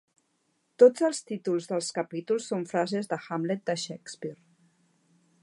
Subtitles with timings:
[0.83, 4.41] Tots els títols dels capítols són frases de 'Hamlet' de Shakespeare.